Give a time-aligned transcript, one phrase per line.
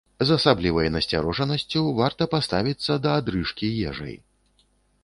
[0.27, 4.15] З асаблівай насцярожанасцю варта паставіцца да адрыжкі ежай.